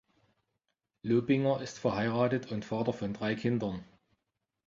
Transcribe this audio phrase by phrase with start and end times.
[1.03, 3.83] Lobinger ist verheiratet und Vater von drei Kindern.